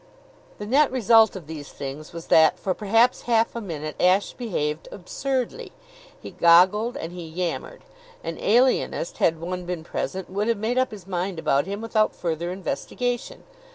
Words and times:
The 0.57 0.65
net 0.65 0.91
result 0.91 1.35
of 1.35 1.45
these 1.45 1.69
things 1.71 2.11
was 2.11 2.25
that, 2.33 2.57
for 2.57 2.73
perhaps 2.73 3.21
half 3.29 3.55
a 3.55 3.61
minute, 3.61 3.95
Ashe 3.99 4.33
behaved 4.33 4.87
absurdly. 4.91 5.73
He 6.19 6.31
goggled 6.31 6.97
and 6.97 7.11
he 7.11 7.21
yammered. 7.27 7.83
An 8.23 8.39
alienist, 8.39 9.19
had 9.19 9.39
one 9.39 9.65
been 9.67 9.83
present, 9.83 10.27
would 10.27 10.47
have 10.47 10.57
made 10.57 10.79
up 10.79 10.89
his 10.89 11.05
mind 11.05 11.37
about 11.37 11.67
him 11.67 11.81
without 11.81 12.15
further 12.15 12.51
investigation. 12.51 13.43